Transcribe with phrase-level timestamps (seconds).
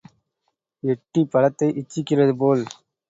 [0.83, 2.65] எட்டிப் பழத்தை இச்சிக்கிறது போல்.